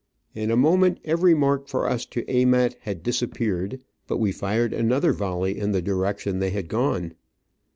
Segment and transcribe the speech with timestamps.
[0.33, 4.73] In a moment every mark for us to aim at had disappeared, but we fired
[4.73, 7.13] another volley in the direc tion they had gone.